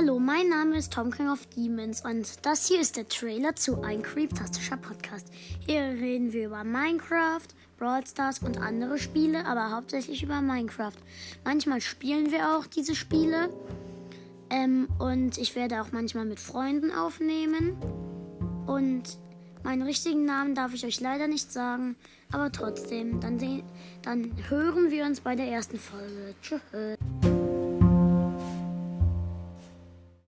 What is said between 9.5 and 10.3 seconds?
hauptsächlich